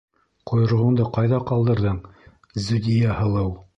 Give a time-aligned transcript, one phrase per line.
[0.51, 1.99] -Ҡойроғоңдо ҡайҙа ҡалдырҙың,
[2.69, 3.53] Зүдиә һылыу?